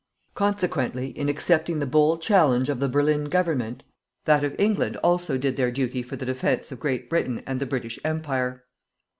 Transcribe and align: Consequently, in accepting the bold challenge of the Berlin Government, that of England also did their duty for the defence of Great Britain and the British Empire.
Consequently, 0.33 1.09
in 1.09 1.29
accepting 1.29 1.77
the 1.77 1.85
bold 1.85 2.23
challenge 2.23 2.69
of 2.69 2.79
the 2.79 2.89
Berlin 2.89 3.25
Government, 3.25 3.83
that 4.25 4.43
of 4.43 4.59
England 4.59 4.97
also 5.03 5.37
did 5.37 5.57
their 5.57 5.69
duty 5.69 6.01
for 6.01 6.15
the 6.15 6.25
defence 6.25 6.71
of 6.71 6.79
Great 6.79 7.07
Britain 7.07 7.43
and 7.45 7.59
the 7.61 7.67
British 7.67 7.99
Empire. 8.03 8.63